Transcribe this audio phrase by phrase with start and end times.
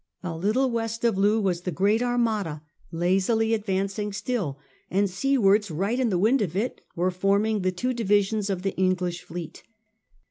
[0.23, 4.57] A little west of Looe was the great Armada lazily advancing still,
[4.89, 8.75] and seawards right in the wind of it were forming the two divisions of the
[8.77, 9.61] English fleet.